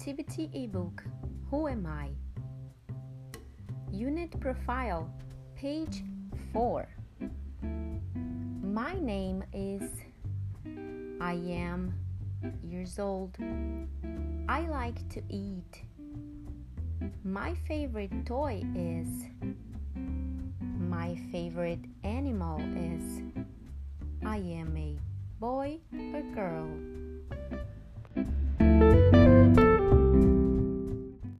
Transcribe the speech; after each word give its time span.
Activity 0.00 0.48
ebook 0.54 1.04
Who 1.50 1.68
Am 1.68 1.86
I? 1.86 2.08
Unit 3.92 4.40
Profile, 4.40 5.12
page 5.54 6.02
4. 6.54 6.88
My 8.62 8.94
name 8.94 9.44
is 9.52 9.82
I 11.20 11.34
am 11.34 11.92
years 12.64 12.98
old. 12.98 13.36
I 14.48 14.60
like 14.68 15.06
to 15.10 15.22
eat. 15.28 15.82
My 17.22 17.54
favorite 17.68 18.24
toy 18.24 18.62
is 18.74 19.26
My 20.78 21.14
favorite 21.30 21.84
animal 22.04 22.58
is 22.74 23.20
I 24.24 24.38
am 24.38 24.74
a 24.78 24.96
boy 25.38 25.78
or 25.92 26.22
girl. 26.34 26.99